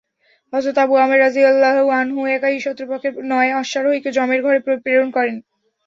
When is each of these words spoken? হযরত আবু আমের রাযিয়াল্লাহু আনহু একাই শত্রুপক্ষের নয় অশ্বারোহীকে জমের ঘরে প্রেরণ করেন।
হযরত 0.53 0.77
আবু 0.77 0.95
আমের 0.97 1.19
রাযিয়াল্লাহু 1.21 1.83
আনহু 1.99 2.21
একাই 2.35 2.57
শত্রুপক্ষের 2.59 3.13
নয় 3.31 3.51
অশ্বারোহীকে 3.61 4.09
জমের 4.17 4.41
ঘরে 4.45 4.59
প্রেরণ 4.77 5.07
করেন। 5.17 5.35